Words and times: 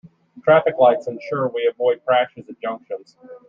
Traffic 0.43 0.79
lights 0.79 1.05
ensure 1.07 1.47
we 1.49 1.67
avoid 1.71 2.03
crashes 2.03 2.49
at 2.49 2.59
junctions. 2.59 3.17